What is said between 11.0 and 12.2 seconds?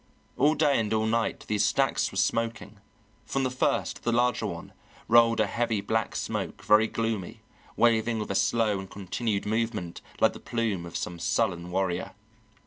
sullen warrior.